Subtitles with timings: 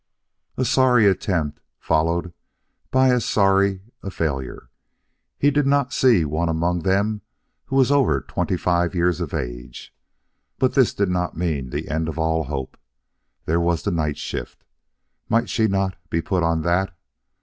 [0.57, 2.33] A sorry attempt followed
[2.89, 4.71] by as sorry a failure!
[5.37, 7.21] He did not see one among them
[7.65, 9.93] who was over twenty five years of age.
[10.57, 12.77] But this did not mean the end of all hope.
[13.45, 14.63] There was the nightshift.
[15.29, 16.97] Might she not be put on that?